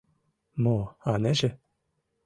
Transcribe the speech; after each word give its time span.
—Мо, 0.63 0.77
анеже? 1.11 1.49